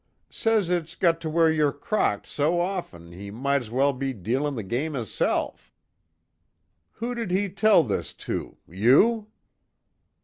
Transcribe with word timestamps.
Says 0.31 0.71
it's 0.71 0.95
got 0.95 1.21
to 1.21 1.29
where 1.29 1.51
yer 1.51 1.71
crocked 1.71 2.25
so 2.25 2.59
often 2.59 3.11
he 3.11 3.29
might's 3.29 3.69
well 3.69 3.93
be 3.93 4.13
dealin' 4.13 4.55
the 4.55 4.63
game 4.63 4.95
hisself." 4.95 5.71
"Who 6.93 7.13
did 7.13 7.29
he 7.29 7.49
tell 7.49 7.83
this 7.83 8.11
to 8.13 8.57
you?" 8.67 9.27